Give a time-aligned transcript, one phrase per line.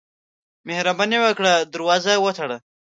[0.67, 2.57] مهرباني وکړه، دروازه وتړه.